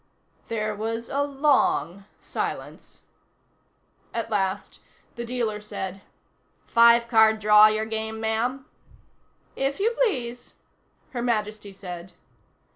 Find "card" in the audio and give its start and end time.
7.07-7.37